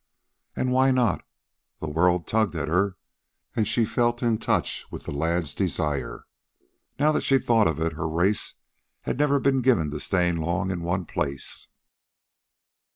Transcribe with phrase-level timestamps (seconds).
[0.55, 1.23] And why not?
[1.79, 2.97] The world tugged at her,
[3.55, 6.25] and she felt in touch with the lad's desire.
[6.97, 8.55] Now that she thought of it, her race
[9.01, 11.67] had never been given to staying long in one place.